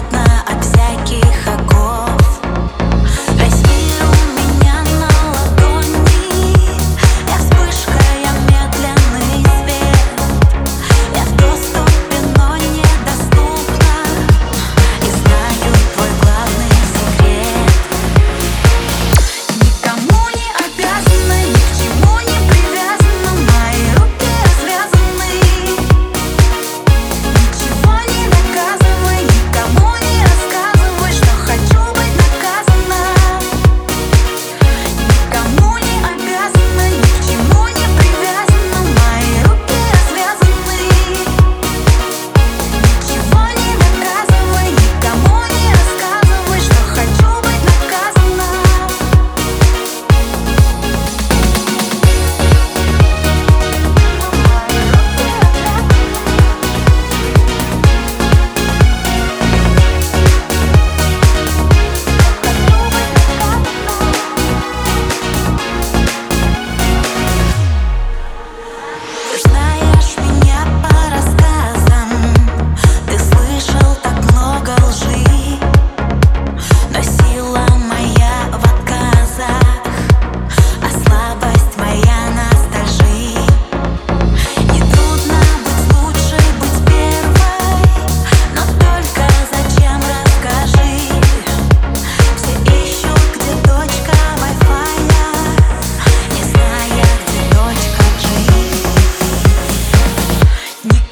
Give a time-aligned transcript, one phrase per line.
[0.00, 2.09] свободно от всяких оков.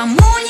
[0.00, 0.49] никому не